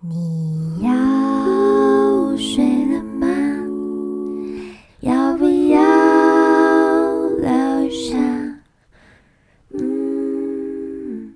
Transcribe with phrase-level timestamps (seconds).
[0.00, 3.26] 你要睡了吗？
[5.00, 8.14] 要不要留下？
[9.70, 11.34] 嗯，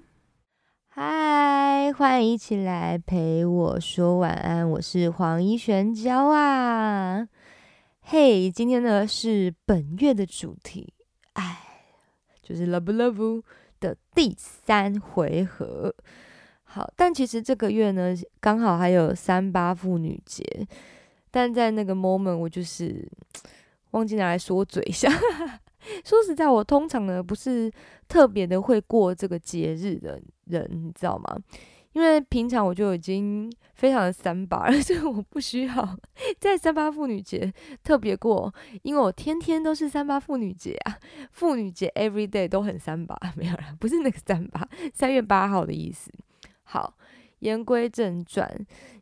[0.89, 7.27] 嗨，欢迎一起来陪我说晚安，我是黄一璇娇啊。
[8.03, 10.93] 嘿，今天呢是本月的主题，
[11.33, 11.61] 哎，
[12.43, 13.43] 就是 Love Love
[13.81, 15.95] 的第三回合。
[16.73, 20.45] 好，但其实这个月呢，刚好还有三八妇女节，
[21.29, 23.05] 但在那个 moment 我就是
[23.91, 25.11] 忘记拿来说嘴一下。
[26.05, 27.69] 说实在，我通常呢不是
[28.07, 31.37] 特别的会过这个节日的人，你知道吗？
[31.93, 35.99] 因为平常我就已经非常的三八了， 所以我不需要
[36.39, 37.53] 在三八妇女节
[37.83, 40.97] 特别过，因为我天天都是三八妇女节啊，
[41.33, 46.13] 妇女节 every day 都很三八， 没有啦，不是那个三八，三月八号的意思。
[46.71, 46.97] 好，
[47.41, 48.49] 言归正传，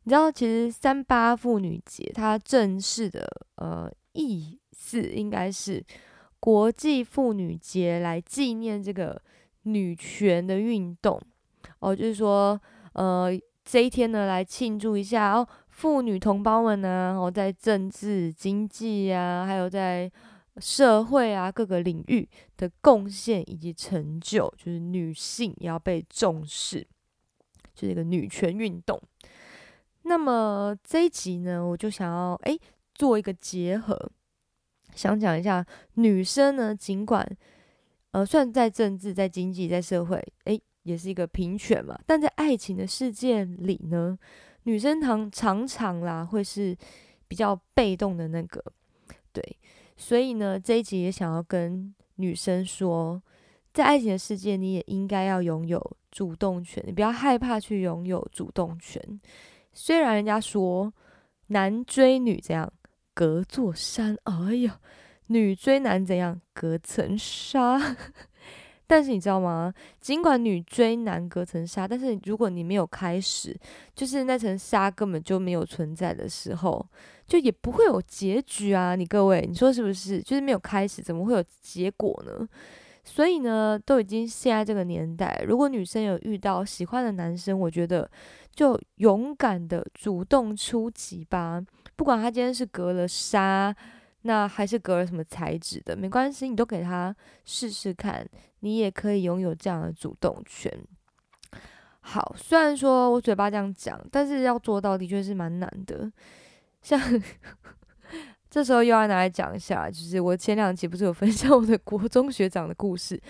[0.05, 5.85] 你知道其实三八妇女节它正式的呃意思应该是
[6.41, 9.21] 国际妇女节，来纪念这个
[9.65, 11.21] 女权的运动
[11.81, 12.59] 哦，就是说
[12.95, 13.29] 呃
[13.67, 20.11] 这一天呢来庆祝一下哦妇女同胞们呢哦在政治、经济啊，还有在
[20.57, 22.27] 社会啊各个领域
[22.57, 26.87] 的贡献以及成就，就是女性也要被重视。
[27.79, 29.01] 就是一个女权运动。
[30.03, 32.61] 那么这一集呢，我就想要诶
[32.93, 34.11] 做一个结合，
[34.97, 37.25] 想讲一下女生呢，尽管
[38.11, 44.19] 呃，虽然在政治、在经济、在社会，诶也是一个平权嘛，但在爱情的世界里呢，
[44.65, 46.77] 女生常常常啦会是
[47.29, 48.61] 比较被动的那个，
[49.33, 49.57] 对，
[49.97, 53.23] 所以呢这一集也想要跟女生说。
[53.79, 59.01] 在爱情的世界，你也应该要拥有主动权，你不要害怕去拥有主动权。
[59.73, 60.93] 虽然人家说
[61.47, 62.69] 男追女怎样
[63.15, 64.81] 隔座山，哎呀，
[65.29, 67.97] 女追男怎样隔层纱，
[68.89, 69.73] 但是你知道吗？
[70.01, 73.57] 尽管女追男隔层纱，但是如果你没有开始，
[73.95, 76.85] 就是那层纱根本就没有存在的时候，
[77.29, 78.97] 就也不会有结局啊！
[78.97, 80.21] 你各位，你说是不是？
[80.21, 82.49] 就是没有开始，怎么会有结果呢？
[83.11, 88.09] 所以呢，都已经现在这个年代，如果女生有遇到喜欢的男生，我觉得
[88.55, 91.61] 就勇敢的主动出击吧。
[91.97, 93.75] 不管他今天是隔了纱，
[94.23, 97.15] 那还是隔了什么材质的，没关系，你都给他
[97.45, 98.29] 试试看，
[98.61, 100.71] 你也可以拥有这样的主动权。
[102.01, 106.13] 好，虽然说我嘴巴这样讲，但是要做到的确是蛮难的，
[106.83, 107.01] 像。
[108.51, 113.21] 这时候又要拿来讲一下，就是我前两集不是有分享我的国中学长的故事，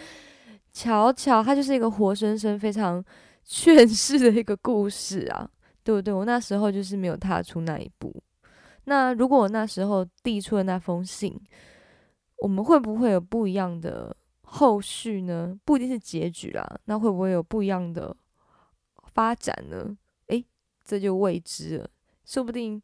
[0.72, 3.04] 巧巧他就是一个活生生非常
[3.44, 5.50] 劝世的一个故事啊，
[5.82, 6.14] 对不对？
[6.14, 8.14] 我那时候就是没有踏出那一步。
[8.84, 11.38] 那如果我那时候递出了那封信，
[12.38, 15.58] 我们会不会有不一样的后续呢？
[15.64, 18.16] 不一定是结局啦，那会不会有不一样的
[19.12, 19.96] 发展呢？
[20.28, 20.44] 诶，
[20.84, 21.90] 这就未知了，
[22.24, 22.80] 说不定。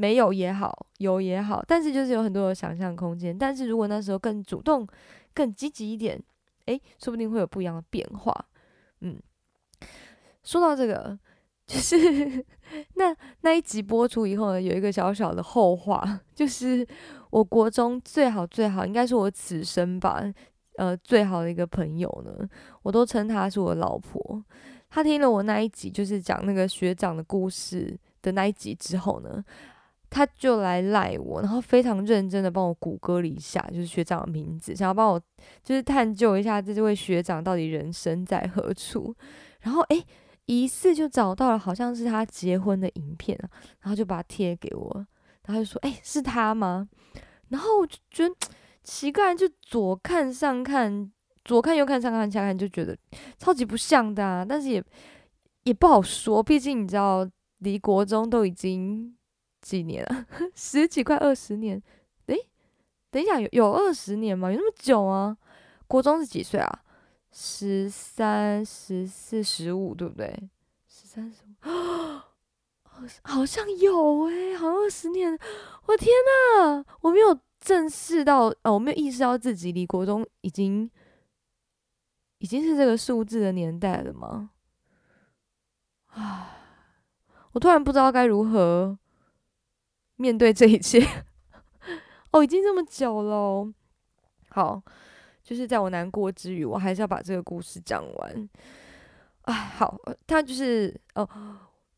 [0.00, 3.36] 没有也好，有也好，但是就是有很多的想象空间。
[3.36, 4.86] 但是如果那时候更主动、
[5.34, 6.22] 更积极一点，
[6.66, 8.32] 诶，说不定会有不一样的变化。
[9.00, 9.20] 嗯，
[10.44, 11.18] 说到这个，
[11.66, 11.98] 就是
[12.94, 16.86] 那那一集播出以后呢，有一个小小的后话，就是
[17.30, 20.22] 我国中最好最好，应该是我此生吧，
[20.76, 22.48] 呃，最好的一个朋友呢，
[22.82, 24.44] 我都称她是我老婆。
[24.88, 29.44] 她听了我那一集，就是讲那个学长的故事的那一集之后呢。
[30.10, 35.20] 他就来赖我，然后非常认真的帮我谷歌了一下，就是学长的名字，想要帮我
[35.62, 39.14] 就是探究一下这这位学长到底人生在何处。
[39.60, 40.02] 然后诶，
[40.46, 45.06] 疑似就找到了，好像是他结婚的影片啊，然后就把它贴给我，
[45.44, 46.88] 然后就说：“诶，是他吗？”
[47.50, 48.34] 然后我就觉得
[48.82, 51.12] 奇怪，就左看上看，
[51.44, 52.96] 左看右看上看下看，就觉得
[53.38, 54.42] 超级不像的啊。
[54.42, 54.82] 但是也
[55.64, 59.14] 也不好说，毕竟你知道，离国中都已经。
[59.68, 60.26] 几年啊？
[60.56, 61.82] 十几快二十年？
[62.26, 62.48] 诶，
[63.10, 64.50] 等一下，有有二十年吗？
[64.50, 65.36] 有那么久吗？
[65.86, 66.82] 国中是几岁啊？
[67.30, 70.48] 十三、十四、十五，对不对？
[70.88, 71.54] 十三、十五，
[72.82, 75.38] 好好像有诶，好像二十年。
[75.86, 76.10] 我天
[76.64, 80.90] 呐，我没有正视到，哦，我没有意识到自己离国中已经
[82.38, 84.50] 已经是这个数字的年代了吗？
[86.06, 86.56] 啊，
[87.52, 88.98] 我突然不知道该如何。
[90.18, 91.00] 面对这一切，
[92.32, 93.72] 哦，已经这么久了。
[94.50, 94.82] 好，
[95.42, 98.48] 就是在我难过之余，我还是要把这个故事讲完。
[99.42, 101.26] 哎，好，他就是哦，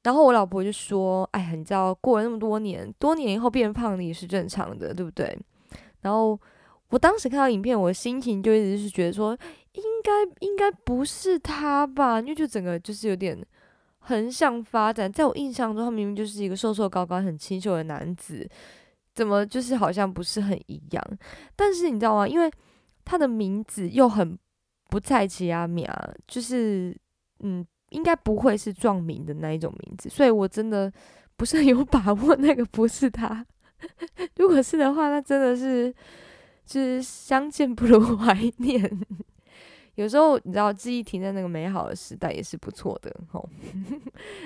[0.03, 5.37] 然后我老婆就说：“哎呀，你知道过了那么多年，多年以后变胖的也是正常的，对不对？”
[6.03, 6.39] 然后
[6.91, 9.37] 我当时看到影片，我的心情就一直是觉得说，
[9.73, 13.37] 应该应该不是他吧，因为就整个就是有点
[14.01, 15.11] 横向发展。
[15.11, 18.49] 在我印象中，他明明就是一个瘦瘦高高、很清秀的男子，
[19.15, 21.19] 怎么就是好像不是很一样？
[21.57, 22.29] 但是你知道吗？
[22.29, 22.51] 因为
[23.05, 24.39] 他的名字又很
[24.89, 26.97] 不菜奇阿米啊，就是
[27.41, 27.67] 嗯。
[27.91, 30.89] 应该不会是撞名的那一种名字，所以我真的
[31.37, 33.45] 不是很有把握那个不是他。
[34.39, 35.93] 如果是的话，那真的是
[36.65, 38.81] 就是相见不如怀念。
[40.01, 43.49] 有时候你知道，记忆停在那个美好的时代也是不错的吼。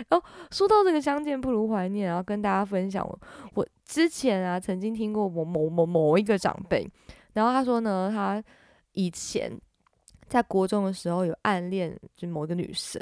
[0.09, 3.19] 然 后说到这个相见不如怀念，然后跟大家分享，我
[3.55, 6.89] 我之前啊曾经听过某某某某一个长辈，
[7.33, 8.43] 然后他说呢，他
[8.93, 9.53] 以前。
[10.27, 12.99] 在国中的时候有暗恋就某一个女生，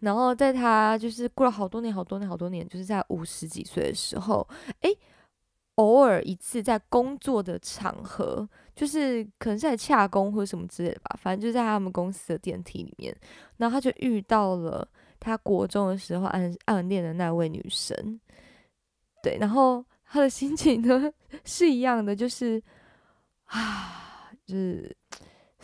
[0.00, 4.44] 然后在他就是过了好多年、好多年、好多年，就是在五十几岁的时候，
[4.80, 4.90] 诶，
[5.76, 13.16] 偶尔一次在工作的场合，就是可能是在洽工或者什么之类的吧，反正就在他们公司的电梯里面，
[13.56, 14.86] 然后他就遇到了
[15.18, 18.20] 他国中的时候暗暗恋的那位女生，
[19.22, 21.12] 对，然后他的心情呢
[21.44, 22.62] 是一样的，就是
[23.46, 24.96] 啊，就是。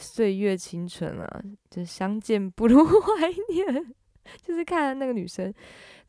[0.01, 3.95] 岁月青春啊，就相见不如 怀念，
[4.41, 5.53] 就是看那个女生。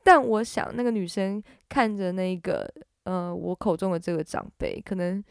[0.04, 2.72] 但我想，那个女生看着那个
[3.10, 5.24] 呃，我口中的这个长辈，可能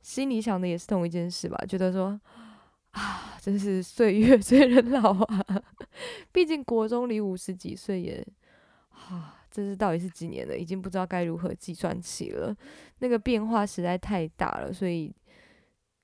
[0.00, 2.18] 心里想的也是同一件事吧，觉得说
[2.92, 5.62] 啊，真是岁月 催人老啊。
[6.32, 8.26] 毕竟国中离五十几岁也
[8.90, 12.56] 啊，这是到底是几年了，已经不知道该如何计算起了。
[13.00, 15.14] 那个变化实在太大了，所以。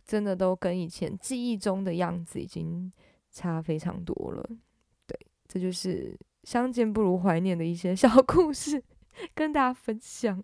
[0.04, 2.92] 真的都跟以前记忆中的样子已经
[3.30, 4.44] 差非常多了，
[5.06, 8.82] 对，这就是相见不如怀念的一些小故事，
[9.34, 10.42] 跟大家分享。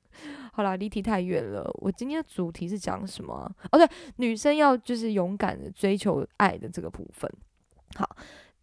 [0.52, 1.68] 好啦，离题太远了。
[1.80, 3.50] 我今天的主题是讲什么？
[3.72, 7.30] 哦，对，女生要就是勇敢的追求爱的这个部分。
[7.94, 8.16] 好，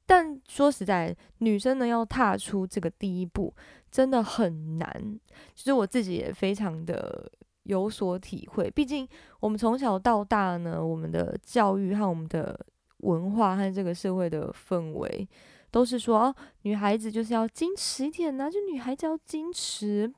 [0.05, 3.53] 但说实在，女生呢要踏出这个第一步
[3.91, 5.19] 真的很难。
[5.53, 7.31] 其实我自己也非常的。
[7.65, 9.09] 有所体会，毕竟
[9.39, 12.55] 我们从小到大呢，我们的教育和我们的
[12.97, 15.27] 文化和这个社会的氛围，
[15.75, 20.09] 都是说哦，女孩子就是要矜持一点呐，就女孩子要矜持，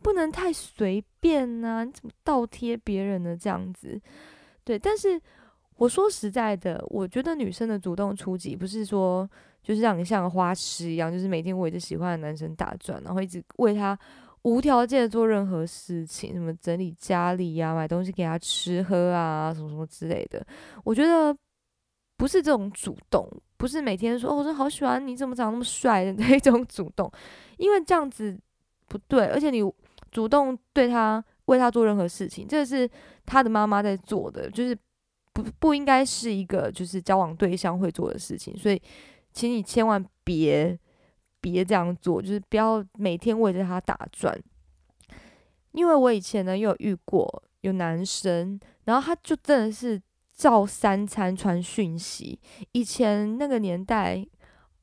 [0.00, 3.36] 不能太随便呐，你怎么倒贴别人呢？
[3.36, 4.00] 这样子，
[4.64, 4.78] 对。
[4.78, 5.20] 但是
[5.76, 9.28] 我说实在的，我觉得女生的主动出击，不是说
[9.62, 13.98] 就是让你像个花痴一样，就是每天围着喜欢的男生打转，然后一直为他。
[14.44, 20.44] 无条件的做任何事情，什么整理家里呀，买东西给他吃喝啊，什么什么之类的。
[20.84, 21.36] 我觉得
[22.16, 23.28] 不是这种主动，
[23.62, 27.08] 不是每天说哦，我说好喜欢你，怎么长那么帅的 那种主动，
[27.58, 28.36] 因为这样子
[28.88, 29.26] 不对。
[29.26, 29.62] 而且你
[30.10, 32.90] 主动对他为他做任何事情，这是
[33.24, 34.76] 他的妈妈在做的，就是
[35.32, 38.56] 不不应该是一个就是交往对象会做的事情。
[38.58, 38.82] 所以，
[39.32, 40.76] 请你千万别。
[41.44, 44.32] 别这样做，就是不要每天围着他打转。
[45.72, 50.00] 因为我以前呢，有遇过有男生，然后他就真的是
[50.42, 52.36] 照三餐传讯息。
[52.72, 54.26] 以前那个年代，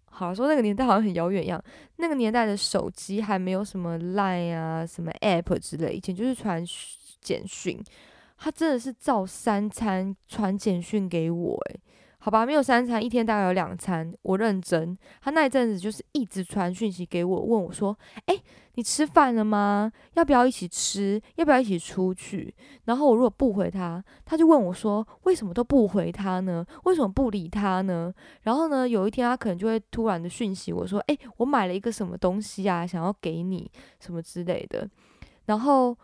[0.05, 1.61] 好说那个年代好像很遥远一样。
[1.97, 6.63] 那个年代的手机还没有什么 Line 啊、什么 App 之类，以前就是传
[7.19, 7.83] 简讯。
[8.37, 11.81] 他真的是照三餐传简讯给我，诶。
[12.21, 14.13] 好吧，没有三餐，一天大概有两餐。
[14.23, 17.97] 我认真，他那一阵子就是一直传讯息给我，问我说
[18.27, 18.37] ：“哎，
[18.73, 19.89] 你吃饭了吗？
[20.15, 21.21] 要不要一起吃？
[21.37, 22.53] 要不要一起出去？”
[22.85, 26.65] 然后我如果不回他，他就问我说：“为什么都不回他呢？
[26.83, 33.71] 为什么不理他呢？”然后呢，有一天他可能就会突然的讯息我说：“哎，我买了一个什么东西啊，想要给你
[34.01, 34.85] 什么之类的。”
[35.47, 35.97] 然后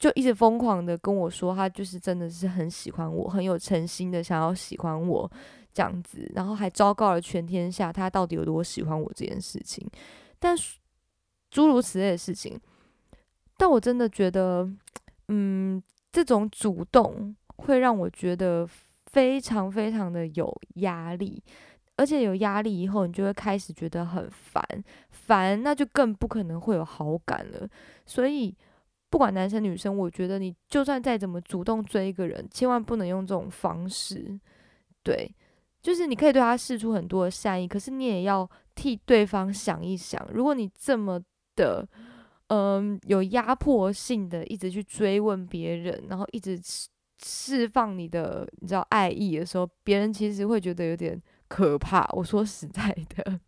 [0.00, 5.30] 就一直疯狂的跟我说，他就是真的是很喜欢我，很有诚心的想要喜欢我
[5.74, 9.86] 这样子，然后还昭告了全天下他到底有多喜欢我这件事情。
[10.38, 10.56] 但
[11.50, 12.58] 诸如此类的事情，
[13.58, 14.66] 但我真的觉得，
[15.28, 18.66] 嗯，这种主动会让我觉得
[19.12, 21.42] 非常非常的有压力，
[21.96, 24.64] 而且有压力以后，你就会开始觉得很烦，
[25.10, 27.68] 烦那就更不可能会有好感了，
[28.06, 28.56] 所以。
[29.10, 34.38] 不管男生女生，我觉得你就算再怎么主动追一个人，千万不能用这种方式。
[35.02, 35.34] 对，
[35.82, 40.24] 就是你可以对他示出很多的善意，可是你也要替对方想一想。
[40.32, 41.20] 如果你这么
[41.56, 41.86] 的，
[42.46, 46.60] 嗯，有压迫性的一直去追问别人，然后一直
[47.22, 52.08] 释放你的你知道爱意的时候，别人其实会觉得有点可怕。
[52.12, 53.40] 我说实在的，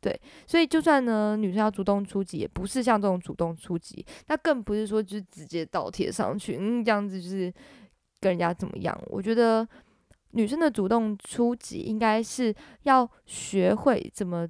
[0.00, 7.52] 对，所以就算呢，女生要主动出击，也不是像这种主动出击，那更不是说就是直接倒贴上去，嗯，这样子就是
[8.20, 8.96] 跟人家怎么样？
[9.06, 9.66] 我觉得
[10.30, 14.46] 女生的主动出击，应该是要学会怎么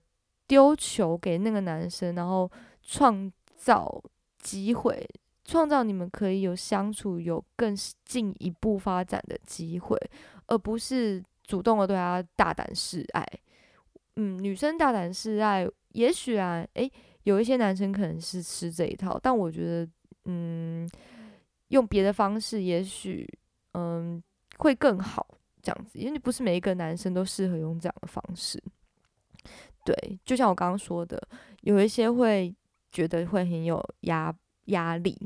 [0.47, 2.51] 丢球给那个男生，然后
[2.83, 4.03] 创造
[4.43, 5.09] 机会，
[5.45, 7.75] 创造你们可以有相处、有更
[8.05, 9.99] 进一步发展的机会，
[10.47, 13.27] 而不是主动的对他大胆示爱。
[14.21, 16.91] 嗯，女生大胆示爱，也许啊，诶，
[17.23, 19.89] 有一些男生可能是吃这一套，但我觉得，
[20.25, 20.91] 嗯，
[21.69, 23.25] 用别的方式，也许，
[23.75, 24.21] 嗯，
[24.57, 25.25] 会更好，
[25.63, 28.61] 这样子，因为不是每一个男生都适合用这样的方式。
[29.85, 31.29] 对，就像我刚刚说的，
[31.61, 32.53] 有一些会
[32.91, 34.35] 觉得会很有压
[34.65, 35.17] 压力。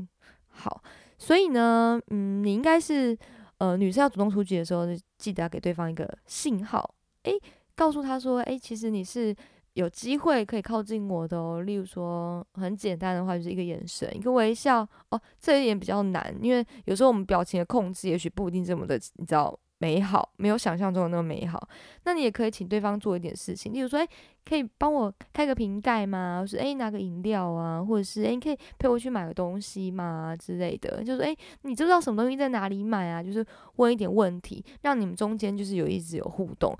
[0.48, 0.82] 好，
[1.16, 3.18] 所以呢，嗯，你应该是，
[3.56, 7.40] 呃，女生要主动出击的时候，记得要给对方一个信号，诶。
[7.82, 9.34] 告诉他说：“哎，其实你是
[9.72, 11.62] 有机会可以靠近我的哦。
[11.62, 14.86] 例如说，很简单的话，就是一个眼神，一个微笑。
[15.10, 21.60] 哦，这一点比较难，因为有时候我们表情的控制，也许不一定这么的，你知道。”美好没有想象中的那么美好，
[22.04, 24.08] 那你也可以请对方做一点事情，例如说，诶，
[24.44, 26.38] 可以帮我开个瓶盖吗？
[26.40, 31.02] 或是诶，拿个饮料啊，或者是诶，可以陪我去买个东西吗之类的？
[31.02, 33.20] 就是诶，你知不知道什么东西在哪里买啊？
[33.20, 36.72] 就是问一点问题，让你们中间就是有一直有互动，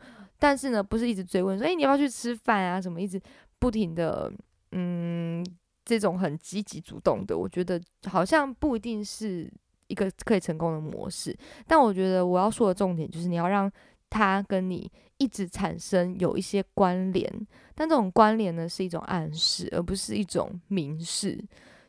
[0.43, 2.81] 但是呢，不是一直追问说，诶，你要不要去吃饭啊？
[2.81, 3.23] 什么一直
[3.61, 4.33] 不停的，
[4.73, 5.47] 嗯，
[5.85, 9.49] 这种很积极主动的，我觉得好像不一定是。
[9.89, 13.71] 一个可以成功的模式，但我觉得我要说的重点就是你要让
[14.09, 17.31] 他跟你一直产生有一些关联，
[17.75, 21.39] 但这种关联呢是一种暗示，而不是一种明示，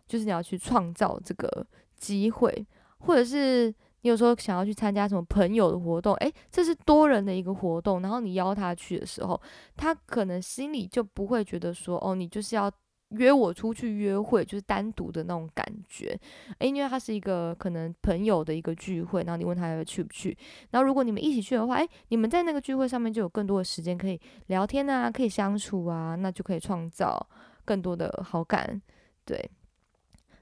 [0.05, 2.67] 就是你要去创造这个机会，
[2.97, 9.41] 或者是你有时候想要去参加什么朋友的活动，诶，这是多人的一个活动，然后你邀他去的时候，
[9.75, 12.71] 他可能心里就不会觉得说，哦，你就是要。
[13.17, 16.19] 约我出去约会，就是单独的那种感觉，
[16.57, 20.35] 诶，因为他是一个可能朋友的一个聚会，然后你问他要去不去，
[20.71, 27.23] 然后如果你们一起去的话，诶，你们在那个聚会上面就有更多的时间可以聊天啊，可以相处啊，那就可以创造
[27.63, 28.81] 更多的好感，
[29.23, 29.47] 对。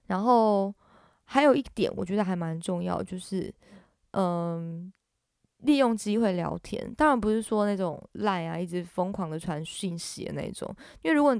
[0.08, 0.74] 然后
[1.32, 3.50] 还有一点，我觉得还蛮重要，就是
[4.12, 4.92] 嗯，
[5.60, 11.34] 利用机会聊天，当然不是说那种赖啊，一直疯狂的传讯息的那种，因为如果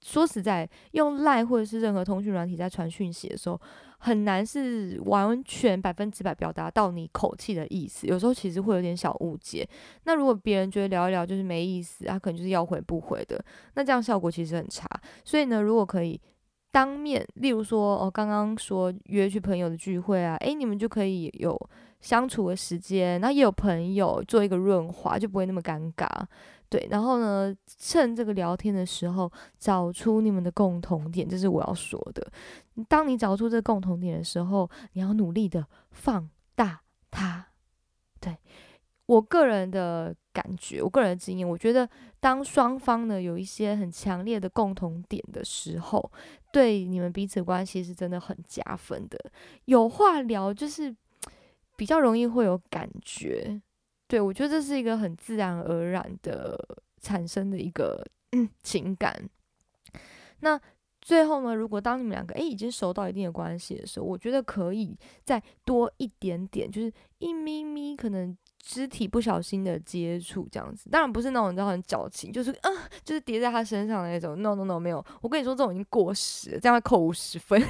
[0.00, 3.60] 说实在，用赖或者是任何通讯软体在传讯息的时候，
[3.98, 8.06] 很难是完全百分之百表达到你口气的意思。
[8.06, 9.68] 有时候其实会有点小误解。
[10.04, 13.44] 那如果别人觉得聊一聊就是没意思，他可能就是要回不回的，
[13.74, 14.88] 那这样效果其实很差。
[15.22, 16.18] 所以呢，如果可以
[16.70, 21.58] 当面，例如说，哦，刚刚说约去朋友的聚会啊，诶，你们就可以有
[22.00, 26.06] 相处的时间，然后也有朋友做一个润滑，就不会那么尴尬。
[26.68, 32.30] 对，然后呢，趁这个聊天的时候找出你们的共同点，这是我要说的。
[32.88, 37.46] 当你找出这共同点的时候，你要努力的放大它。
[38.20, 38.36] 对
[39.08, 41.88] 我个人的感觉，我个人的经验，我觉得
[42.20, 46.12] 当双方呢有一些很强烈的共同点的时候，
[46.52, 49.18] 对你们彼此关系是真的很加分的。
[49.64, 50.94] 有话聊，就是
[51.74, 53.58] 比较容易会有感觉。
[54.06, 56.58] 对，我觉得这是一个很自然而然的
[57.00, 58.06] 产生的一个
[58.62, 59.26] 情感。
[60.40, 60.60] 那
[61.00, 70.90] 最后呢，如果当你们两个诶已经熟到一定的关系的时候，我觉得可以再多一点点，就是一咪咪可能肢体不小心的接触这样子。
[70.90, 72.70] 当然不是那种你知道很矫情，就是啊，
[73.04, 74.40] 就是叠在他身上的那种。
[74.42, 75.04] No No No，没有。
[75.20, 77.66] 我跟你说，这种已经过时了，这样会扣五十分， 因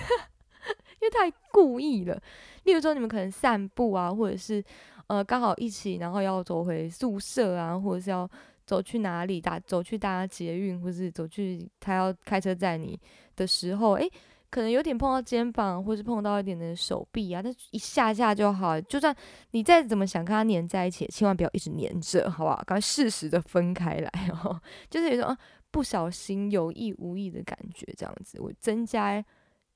[1.02, 2.20] 为太故意了。
[2.64, 4.64] 例如说，你们可能散步啊，或者是。
[5.08, 8.30] 呃，刚好一起，然后要走回宿舍啊，或者是要
[8.66, 13.00] 走去哪里搭走去搭捷运，或是走去他要开车载你
[13.34, 14.06] 的时候，诶，
[14.50, 18.80] 可能有点碰到肩膀，或是碰到一点的手臂啊，但一下下就好。
[18.80, 19.14] 就算
[19.50, 22.56] 你再怎么想跟他黏在一起，千万不要一直黏着，好不好？
[22.66, 24.60] 赶快适时的分开来哦。
[24.90, 25.36] 就是有种
[25.70, 29.24] 不小心有意无意的感觉，这样子，我增加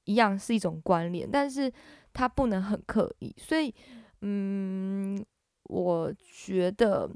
[0.04, 1.72] 一样是一种关联，但是
[2.12, 3.74] 它不能很刻意，所以。
[4.24, 5.20] 嗯，
[5.64, 7.10] 我觉得，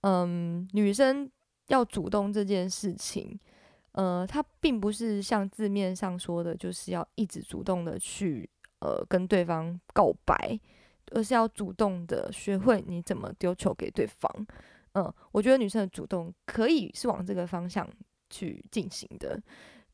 [0.00, 1.30] 嗯，女生
[1.66, 3.38] 要主动这件事情，
[4.00, 8.48] 呃，它并不是像字面上说的，就是要一直主动的去
[8.80, 10.58] 呃跟对方告白，
[11.12, 14.46] 而是要主动的学会你怎么丢球给对方。
[14.92, 17.86] 嗯，我觉得女生的主动可以是往这个方向
[18.30, 19.38] 去进行的。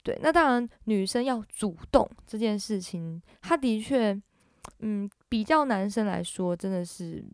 [0.05, 4.23] 对，那当然，女生要主动这件事情，她的确。
[4.81, 7.25] 嗯，比较男生来说，真的是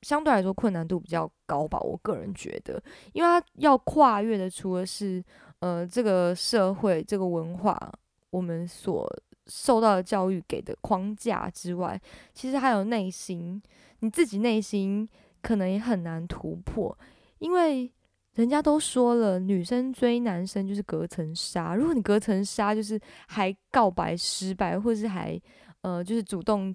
[0.00, 1.78] 相对来说困难度比较高吧。
[1.80, 5.22] 我个人觉得，因为她要跨越的，除了是
[5.60, 7.92] 呃这个社会这个文化
[8.30, 9.08] 我们所
[9.46, 12.00] 受到的教育给的框架之外，
[12.32, 13.60] 其实还有内心，
[14.00, 15.08] 你自己内心
[15.42, 16.96] 可能也很难突破，
[17.38, 17.90] 因为
[18.34, 25.40] 人家都说了，女生追男生就是隔层纱，如果你隔层纱就是还告白失败，或是还
[25.82, 26.74] 呃就是主动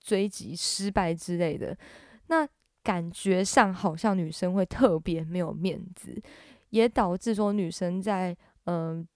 [0.00, 1.76] 追击失败之类的，
[2.26, 2.46] 那
[2.82, 6.20] 感觉上好像女生会特别没有面子。
[6.70, 9.06] 也导致说女生在嗯，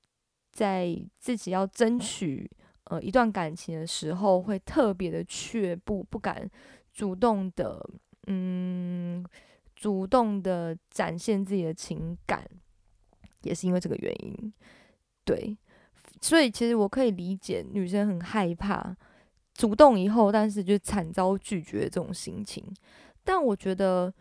[0.52, 2.48] 在自己要争取
[2.84, 6.48] 呃一段感情的时候，会特别的却步，不敢
[6.92, 7.84] 主动的
[8.28, 9.24] 嗯，
[9.74, 12.48] 主动的展现自己的情感，
[13.42, 14.52] 也是因为这个原因。
[15.24, 15.56] 对，
[16.20, 18.96] 所以其实我可以理解女生很害怕
[19.54, 22.64] 主动以后，但是就惨遭拒绝这种心情。
[23.24, 24.12] 但我觉得。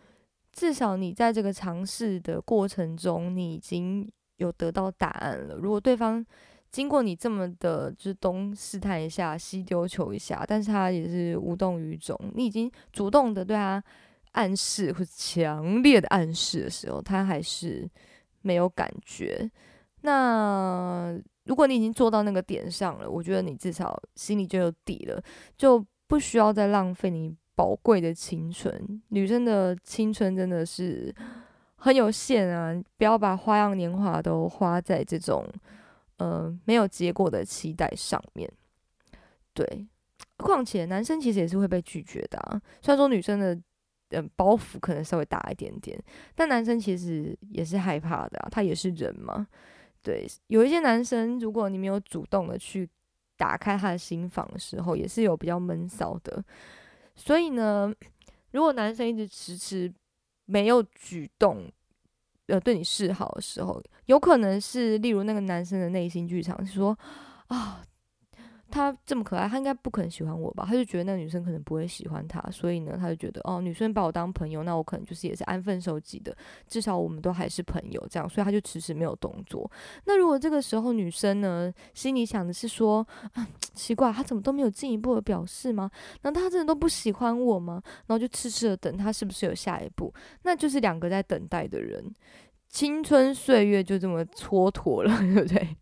[0.52, 5.56] 至少你在这个尝试的过程中，你已经有得到答案了。
[5.56, 6.26] 如果对方
[6.72, 13.84] 经过你这么的，就是东试探一下，西丢球一下，但是他也是无动于衷，你已经主动的对他
[14.32, 17.90] 暗示或者强烈的暗示的时候，他还是
[18.42, 19.50] 没有感觉。
[20.02, 25.22] 那如果你已经做到那个点上了，我觉得你至少心里就有底了，
[25.58, 27.36] 就不需要再浪费你。
[27.60, 31.14] 宝贵的青春，女生的青春真的是
[31.76, 32.74] 很有限啊！
[32.96, 35.46] 不要把花样年华都花在这种
[36.20, 38.50] 呃没有结果的期待上面。
[39.54, 39.86] 对，
[40.38, 42.62] 况且男生其实也是会被拒绝的啊。
[42.82, 43.54] 虽然说女生的
[44.12, 46.02] 嗯包袱可能稍微大一点点，
[46.36, 49.46] 但男生其实也是害怕的啊，他也是人嘛。
[50.02, 52.90] 对，有一些男生，如果你没有主动的去
[53.36, 56.42] 打开他的心房的时候，也是有比较闷骚的。
[57.20, 57.94] 所以呢，
[58.52, 59.94] 如果男生一直迟迟
[60.46, 61.70] 没有举动，
[62.48, 66.98] 呃，对你示好的时候，有可能是例如那个男生的内心剧场说
[67.48, 67.84] 啊。
[68.72, 70.66] 他这么可爱，他应该不可能喜欢我吧？
[70.68, 76.36] 他就觉得那个女生可能不会喜欢他，所以呢，他就觉得哦，女生把我当朋友，那我可能就是也是安分守己的，
[76.68, 79.70] 至少我们都还是朋友这样，所以他就迟迟没有动作。
[80.06, 85.90] 那如果这个时候女生呢，心里想的是说，啊奇怪，他怎么都没有进一步的表示吗？
[86.22, 87.82] 难道他真的都不喜欢我吗？
[88.08, 90.14] 然后就痴痴的等他是不是有下一步？
[90.44, 92.14] 那就是两个在等待的人。
[92.70, 95.76] 青春岁月就这么蹉跎了， 对不对？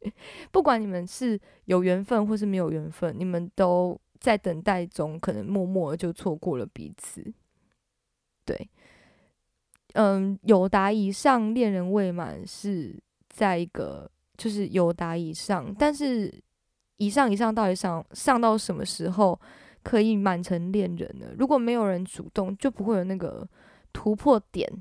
[0.51, 7.21] 不管你们是有缘分或是没有缘分，你们都在等待中，可能默默就错过了彼此。
[8.45, 8.69] 对，
[9.93, 12.97] 嗯，有达以上恋人未满是
[13.29, 16.33] 在一个就是有达以上，但是
[16.95, 19.37] 以上以上到底上上到什么时候
[19.83, 21.27] 可以满成恋人呢？
[21.37, 23.45] 如果没有人主动，就不会有那个
[23.91, 24.71] 突破点。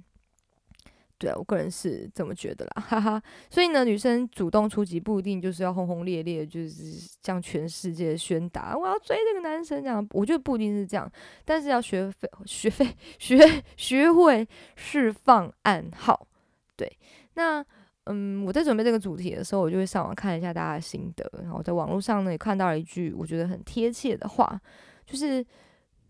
[1.19, 3.23] 对啊，我个人是这么觉得啦，哈哈。
[3.49, 10.07] 所以呢，女生主动出击不一定就是要轰轰烈烈，就是向全世界宣达我要追这个男生这样。
[10.11, 11.11] 我觉得不一定是这样，
[11.45, 12.87] 但是要学会学会
[13.19, 16.29] 学学会释放暗号。
[16.77, 16.91] 对，
[17.35, 17.65] 那
[18.05, 24.61] 嗯，我在准备这个主题的时候，我就会上网看一下大家的心得，然后在网络上呢也看到了一句我觉得很贴切的话，
[25.07, 25.45] 就是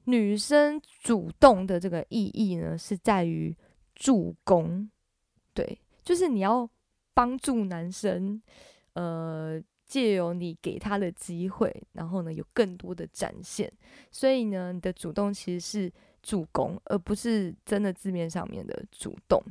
[0.06, 3.56] 女生主动的这个意义呢是在于
[3.94, 4.90] 助攻。
[5.56, 6.68] 对，就是你要
[7.14, 8.38] 帮助男生，
[8.92, 13.72] 呃，借由你给他的机会，然后呢，有更多的展现。
[14.12, 15.92] 所以呢，你的主动其实是
[16.22, 19.42] 助攻，而不是真的字面上面的主动。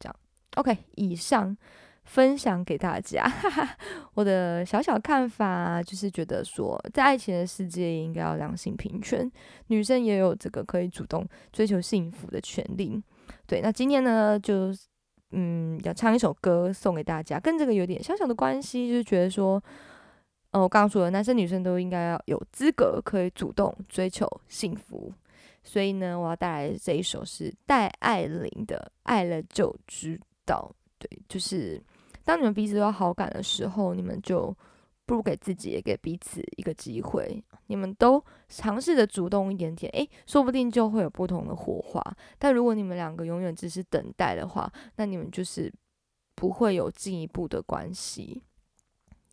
[0.00, 0.16] 这样
[0.56, 1.56] ，OK，以上
[2.02, 3.78] 分享给大家，哈哈，
[4.14, 9.30] 我的小小看法就是觉得说，在爱情的世界应该要两性平权，
[9.68, 13.00] 女生也有这个可以主动追求幸福的权利。
[13.46, 14.74] 对，那今天呢，就。
[15.32, 19.62] 嗯，要唱一首歌送给大家，跟这个有点小小的关系，就是觉得说，
[20.52, 25.12] 哦，我刚刚说的，男生女生都应该要有资格可以主动追求幸福，
[25.62, 31.82] 所以呢，我要带来这一首是戴爱玲的《爱了就知道》，对，就是
[32.24, 34.56] 当你们彼此都有好感的时候，你们就。
[35.12, 42.02] 不如给自己也给彼此一个机会，你们都尝试着主动一点点，诶，说不定就会有不同的火花。
[42.38, 45.70] 但如果你们两个永远只是等待的话，那你们就是
[46.34, 48.42] 不会有进一步的关系。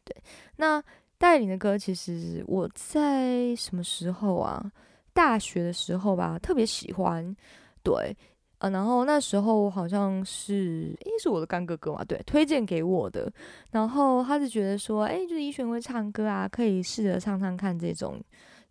[0.04, 0.14] 对，
[0.58, 0.84] 那
[1.18, 4.70] 带领的歌其实我在什么时候啊？
[5.14, 7.34] 大学的时候吧，特别喜欢。
[7.82, 8.14] 对。
[8.60, 13.32] 呃，然后那时候好像是，诶，是我的干哥哥嘛，对，推荐给我的。
[13.72, 18.22] 然后他是觉得说，诶，就是一璇会唱歌啊，可以试着唱唱看这种，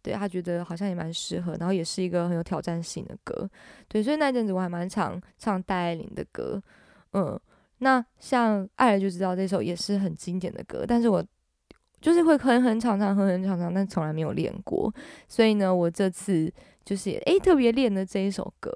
[0.03, 3.49] 对他觉得好像也蛮适合，然后也是一个很有挑战性的歌，
[3.89, 6.63] 对，所以那阵子我还蛮常唱戴爱玲的歌，
[7.15, 7.41] 嗯，
[7.79, 11.25] 那像《爱了就知道》这首也是很经典的歌，但是我
[11.99, 14.93] 就是会哼哼唱唱，哼哼唱唱，但从来没有练过。
[15.27, 16.53] 所以呢，我这次
[16.85, 18.71] 就是诶特别练的这一首歌。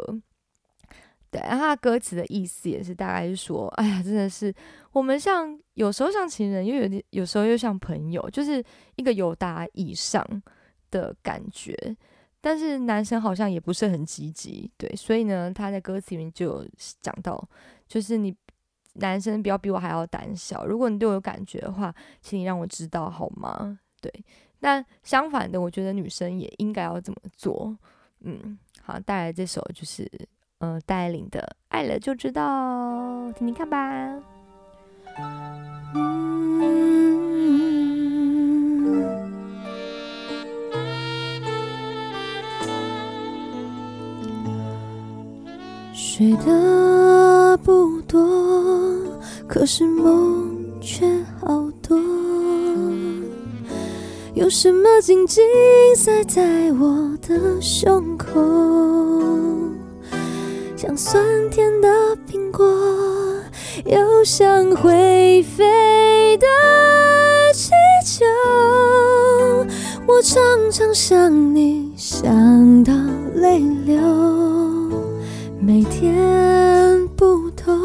[1.32, 4.54] 对，然后歌词的意思也是大概是说，哎呀，真的是
[4.92, 8.62] 我们像有时候像情人，又有点有时候又像朋友，就是
[8.96, 10.22] 一个有达以上
[10.90, 11.74] 的感觉。
[12.38, 16.66] 但是男生好像也不是很积极，对，所以呢，他在歌词里面就
[17.00, 17.48] 讲到，
[17.88, 18.36] 就是你
[18.94, 23.78] 男生不要比我还要胆小，如果你对我有感觉的话，请你让我知道好吗？
[24.02, 24.12] 对，
[24.60, 27.74] 但相反的，我觉得女生也应该要这么做。
[28.20, 30.10] 嗯，好，带来这首就是
[30.62, 32.40] 呃带领的《爱了就知道》，
[33.33, 33.77] 听听看吧。
[45.92, 48.25] 睡得不多，
[49.48, 51.05] 可是梦却
[51.40, 51.98] 好多。
[54.35, 55.44] 有什么紧紧
[55.96, 58.40] 塞在我的胸口，
[60.84, 61.88] 像酸甜的
[62.28, 62.66] 苹果，
[63.84, 66.46] 又像会飞的
[67.54, 67.70] 气
[68.04, 68.24] 球。
[70.08, 70.42] 我常
[70.72, 72.92] 常想你，想到
[73.36, 73.96] 泪流。
[75.60, 77.78] 每天不同，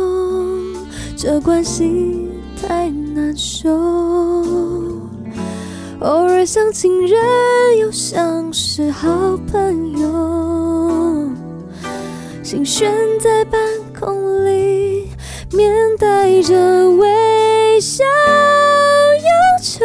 [1.15, 2.27] 这关系
[2.59, 3.69] 太难受。
[5.99, 7.19] 偶尔像情人，
[7.77, 10.56] 又像是好朋友。
[12.49, 13.59] 心悬在半
[13.99, 15.11] 空里，
[15.51, 16.55] 面带着
[16.91, 19.29] 微笑要
[19.61, 19.83] 求。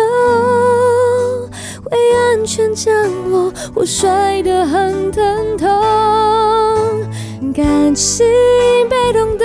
[1.83, 2.94] 会安全降
[3.29, 5.68] 落，或摔得很疼痛。
[7.53, 8.25] 感情
[8.88, 9.44] 被动的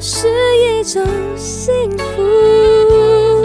[0.00, 3.44] 是一种幸福，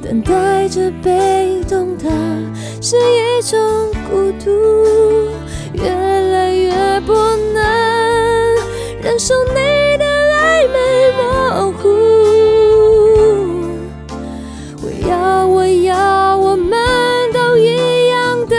[0.00, 2.08] 等待着被动的
[2.80, 3.58] 是一种
[4.08, 4.81] 孤独，
[9.24, 9.54] 受你
[9.98, 10.76] 的暧昧
[11.16, 11.22] 模
[11.78, 11.82] 糊。
[14.82, 16.76] 我要，我要，我们
[17.32, 18.56] 都一样的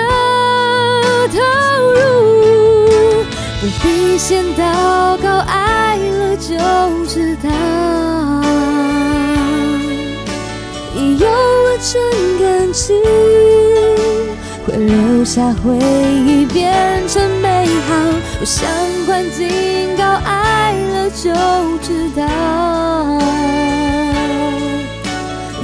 [1.34, 1.36] 投
[1.92, 3.26] 入，
[3.60, 6.56] 不必先祷告，爱了就
[7.10, 7.50] 知道。
[10.96, 11.92] 已有了真
[12.40, 12.96] 感情，
[14.66, 15.76] 会留下回
[16.26, 17.96] 忆，变成美好。
[18.40, 18.66] 不想
[19.06, 19.93] 关进，
[21.16, 21.32] 就
[21.82, 22.24] 知道。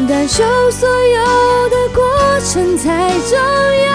[0.09, 2.03] 感受所有的过
[2.39, 3.87] 程才重要。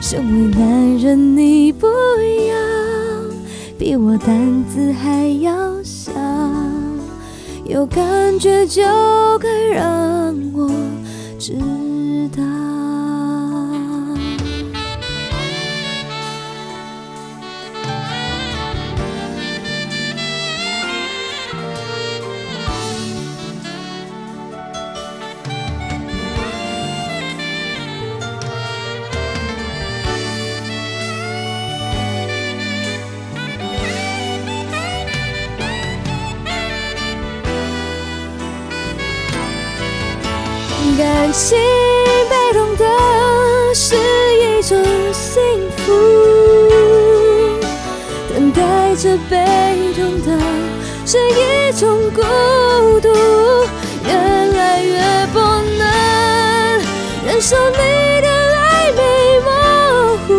[0.00, 2.54] 身为男人，你不要
[3.78, 6.12] 比我胆子还要小，
[7.64, 8.82] 有感觉就
[9.38, 10.70] 该让我
[11.38, 11.54] 知
[12.36, 12.71] 道。
[51.12, 52.22] 是一种孤
[53.00, 53.08] 独，
[54.06, 54.96] 越来越
[55.30, 55.38] 不
[55.76, 55.84] 能
[57.26, 57.76] 忍受你
[58.22, 59.00] 的暧昧
[59.44, 59.50] 模
[60.26, 60.32] 糊。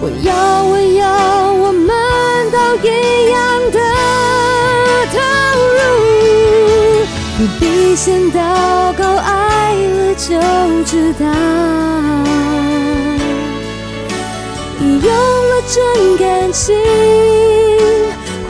[0.00, 0.30] 我要，
[0.62, 1.90] 我要，我们
[2.52, 2.88] 都一
[3.28, 3.36] 样
[3.72, 3.76] 的
[5.10, 5.18] 投
[5.74, 5.82] 入，
[7.38, 8.38] 不必先祷
[8.96, 10.28] 告，爱了就
[10.84, 11.26] 知道。
[14.78, 16.76] 已用了真感情，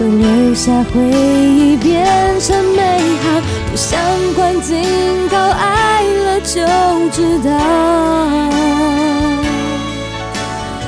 [0.07, 2.07] 留下回忆，变
[2.41, 3.41] 成美好。
[3.71, 3.99] 不想
[4.35, 4.83] 关警
[5.29, 6.61] 告，爱了就
[7.11, 7.51] 知道。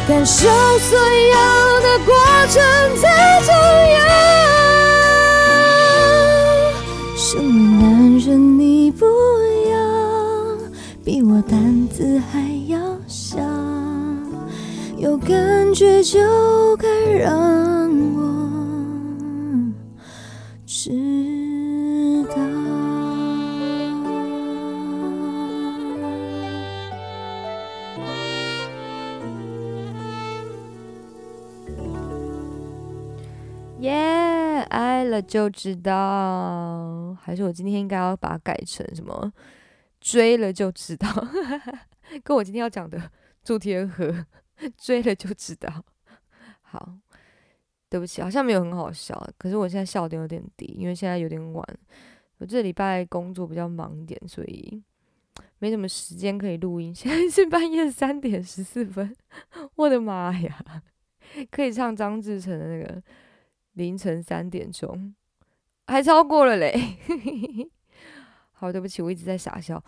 [0.07, 2.15] 感受所有的过
[2.49, 2.63] 程
[2.97, 3.05] 才
[3.43, 3.53] 重
[3.95, 3.99] 要。
[7.17, 7.47] 身为
[7.79, 9.05] 男人，你不
[9.71, 9.77] 要
[11.05, 12.41] 比我胆子还
[12.73, 13.37] 要小，
[14.97, 16.19] 有感觉就
[16.79, 17.68] 该让
[35.21, 39.33] 就知道，还是我今天应该要把它改成什么？
[40.01, 41.09] 追了就知道，
[42.23, 43.11] 跟我今天要讲的
[43.43, 44.25] 祝天河，
[44.77, 45.85] 追了就知道。
[46.63, 46.97] 好，
[47.89, 51.79] 对不起，好像没有很好笑，可是我现在笑点有点低，因为现在有点晚，
[52.39, 54.83] 我这礼拜工作比较忙一点，所以
[55.59, 56.95] 没什么时间可以录音。
[56.95, 59.17] 现在是半夜三点十四分，
[59.75, 60.83] 我的妈呀，
[61.51, 63.03] 可以唱张志成的那个
[63.79, 65.15] 凌晨三点钟，
[65.87, 66.99] 还超过了嘞。
[68.53, 69.83] 好，对不起，我一直在傻笑。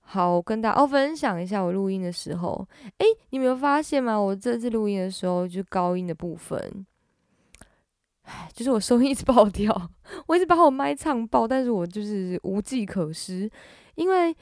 [0.00, 2.66] 好，跟大家哦分享一下我录音的时候，
[2.98, 4.16] 诶，你没有发现吗？
[4.16, 6.86] 我这次录音的时候，就高音的部分，
[8.22, 9.90] 唉，就是我声音一直爆掉，
[10.26, 13.50] 我一直把我麦唱爆，但是我就是无计可施，
[13.94, 14.34] 因为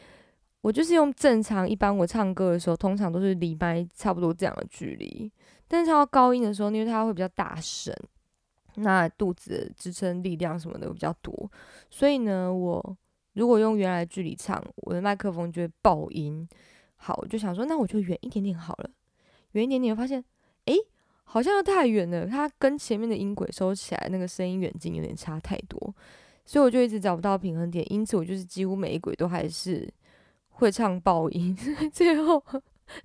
[0.60, 5.30] 我就是用正常一般我唱歌的时候，通常都是离麦差不多这样的距离，
[5.68, 7.94] 但是唱到高音的时候，因为它会比较大声，
[8.82, 11.50] 那肚子支撑力量什么的比较多，
[11.88, 12.96] 所以呢，我。
[13.34, 16.46] 如果用原来距离唱，我的麦克风就会爆音。
[16.96, 18.90] 好，我就想说，那我就远一点点好了。
[19.52, 20.22] 远一点点，发现，
[20.64, 20.74] 诶，
[21.22, 22.26] 好像又太远了。
[22.26, 25.94] 它跟前面的音轨收起来，那个声音远近有点差太多，
[26.44, 27.86] 所以我就一直找不到平衡点。
[27.90, 29.88] 因此，我就是几乎每一轨都还是
[30.48, 31.56] 会唱爆音，
[31.94, 32.42] 最后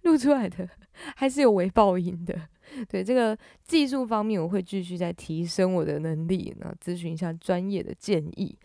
[0.02, 0.68] 录出来的
[1.16, 2.50] 还是有微爆音的。
[2.90, 8.58] 对这个技术方面，我会继续在提升我的能力，然后咨询一下专业的建议。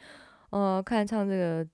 [0.51, 1.67] 呃，看唱这个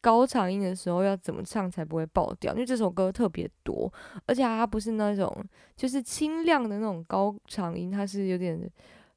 [0.00, 2.52] 高长音的时候要怎么唱才不会爆掉？
[2.52, 3.92] 因为这首歌特别多，
[4.26, 5.32] 而且它不是那种
[5.76, 8.58] 就是清亮的那种高长音，它是有点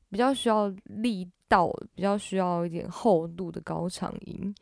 [0.09, 4.53] 比较需要力道，比较需要一点厚度的高长音。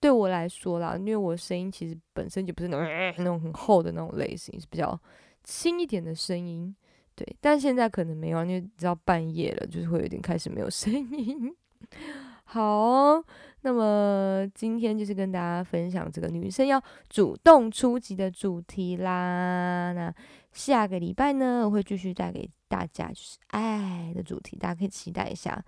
[0.00, 2.86] 对我来说啦，因为我声音其实本身就不是那种
[3.18, 4.98] 那种很厚的那种类型，是比较
[5.42, 6.74] 轻一点的声音。
[7.16, 11.54] 对，但现在可能没有，因为知道半夜了，就是会有点开始没有声音。
[12.44, 13.22] 好。
[13.66, 19.90] 那么今天就是跟大家分享这个女生要主动出击的主题啦。
[19.94, 20.14] 那
[20.52, 25.64] 下个礼拜呢，我会继续带给大家就是爱的主题，大家可以期待一下。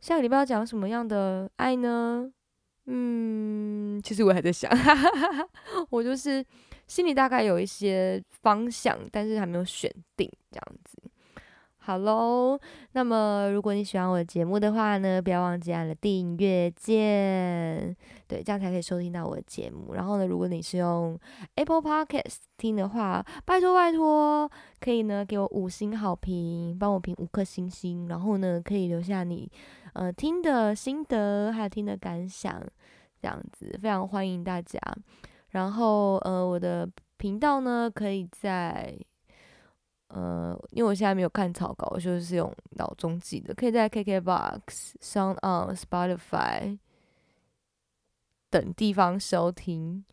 [0.00, 2.30] 下个礼拜要讲什么样的爱呢？
[2.84, 5.48] 嗯，其实我还在想，哈哈哈哈
[5.88, 6.44] 我就是
[6.90, 10.98] 心里大概有一些方向，但是还没有选定这样子。
[11.82, 12.58] 好喽，
[12.92, 19.94] 那么如果你喜欢我的节目的话呢，不要忘记按了订阅键，对，这样才可以收听到我的节目。
[19.94, 21.16] 然后呢，如果你是用
[21.54, 24.50] Apple Podcast 听的话，拜托拜托，
[24.80, 28.08] 可以呢给我五星好评，帮我评五颗星星。
[28.08, 29.48] 然后呢，可以留下你
[29.92, 32.60] 呃听的心得，还有听的感想，
[33.22, 34.78] 这样子非常欢迎大家。
[35.50, 38.98] 然后呃，我的频道呢可以在。
[40.12, 46.76] 呃，因为我现在没有看草稿，我就是用脑中记的，可以在 KKBOX、Sound On、Spotify
[48.50, 50.04] 等地方收听。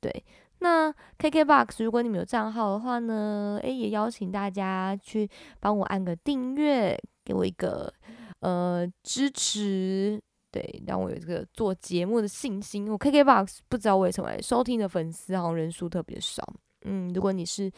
[0.00, 0.24] 对，
[0.60, 5.28] 那 KKBOX 如果你们有账号的话呢，诶，也邀请大家去
[5.60, 7.92] 帮我按个订阅，给我一个
[8.40, 10.18] 呃支持，
[10.54, 12.88] 对，让我有这个做节目的信心。
[12.88, 16.48] 我 KKBOX 不知道为什么收听的粉丝好像人数特别少。
[16.82, 17.68] 嗯，如果你是。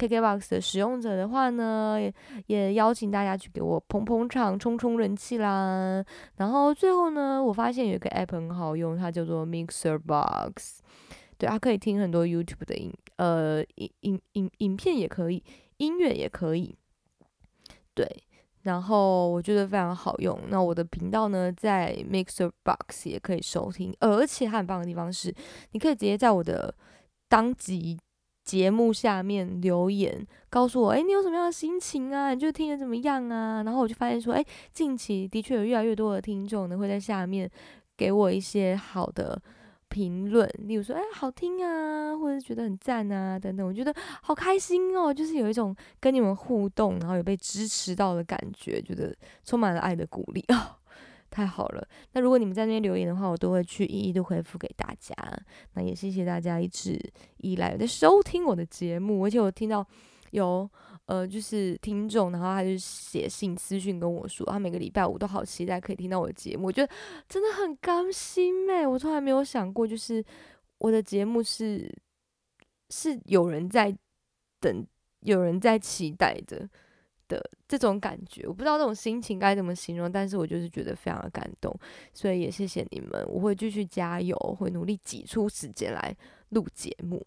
[0.00, 2.14] KKBOX 的使用者的话呢，也
[2.46, 6.04] 也邀请大家去给我捧捧场、冲冲人气啦。
[6.36, 10.78] 然后最后呢，我发现有一个 App 很好用，它叫做 Mixer Box，
[11.36, 15.42] 对，它可以听很多 YouTube 的影，呃，影影影影片也可以，
[15.78, 16.76] 音乐也可以，
[17.92, 18.06] 对。
[18.68, 20.38] 然后我觉得非常好用。
[20.48, 25.34] 那我的频道呢，在 Mixer Box 也可以收听，而且很棒的地方是，
[25.72, 26.72] 你可以直接在我的
[27.28, 27.98] 当集。
[28.44, 32.32] 节目下面留言告诉我，哎，你有什么样的心情啊？
[32.32, 33.62] 你就听得怎么样啊？
[33.62, 37.50] 然后我就发现说，哎，近期的确有越来越多的听众呢会在下面
[37.94, 39.38] 给我一些好的
[39.88, 43.66] 评论，例如说，哎，好听啊，或者觉得很赞啊，等等。
[43.66, 50.76] 我觉得好开心哦，就是有一种跟你们互动，然后有被支持到的感觉，觉得充满了爱的鼓励啊。
[51.30, 55.14] 太好了，那如果你们在那边留言的话，我都会去一一的回复给大家。
[55.74, 56.98] 那也谢谢大家一直
[57.36, 59.86] 以来在收听我的节目，而且我听到
[60.30, 60.68] 有
[61.08, 66.92] 呃就是听众，然后他就写信私讯跟我说，他每个礼拜五都好期待可以听到我的节目，我觉得
[67.28, 70.24] 真的很甘心哎，我从来没有想过，就是
[70.78, 71.92] 我的节目是
[72.90, 73.92] 是有人在
[74.60, 74.86] 等，
[75.20, 76.68] 有人在期待的。
[77.28, 81.70] 的这种感觉，我不知道这种心情该怎么形容，但是我就是觉得非常的感动，
[82.14, 86.16] 所以也谢谢你们，我会继续加油，会努力挤出时间来
[86.48, 87.22] 录节目。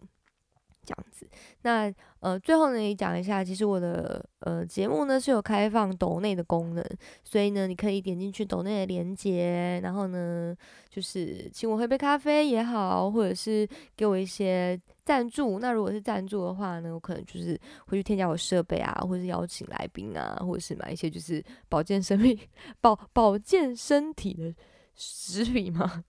[0.84, 1.26] 这样子。
[1.62, 6.84] 那呃，最后呢也讲一下，其实我的呃节目呢是有开放抖内的功能，
[7.24, 10.54] 所以呢你可以点进去抖内的链接，然后呢
[10.88, 15.58] 就是请我喝杯咖啡也好，或者是给我一些赞助。
[15.58, 22.38] 那如果是赞助的话呢，我可能就是会去添加我设备啊，或者是邀请来宾啊，或者是买一些就是保健生命、
[22.80, 24.54] 保保健身体的
[24.94, 26.04] 食品嘛。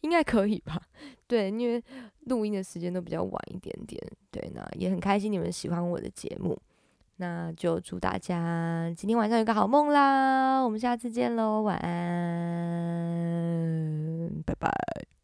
[0.00, 0.80] 应该可以吧？
[1.26, 1.82] 对，因为
[2.26, 4.00] 录音的时间都比较晚一点点。
[4.30, 6.58] 对，那也很开心你们喜欢我的节目，
[7.16, 10.60] 那就祝大家今天晚上有个好梦啦！
[10.62, 11.90] 我们下次见喽，晚安，
[14.44, 15.15] 拜拜。